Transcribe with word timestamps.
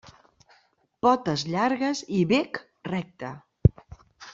Potes 1.07 1.45
llargues 1.51 2.03
i 2.21 2.25
bec 2.35 2.61
recte. 2.93 3.35